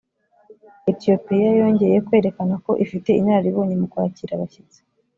etiyopiya 0.91 1.49
yongeye 1.59 1.97
kwerekana 2.07 2.53
ko 2.65 2.71
ifite 2.85 3.09
inararibonye 3.19 3.75
mu 3.81 3.87
kwakira 3.91 4.31
abashyitsi. 4.35 4.79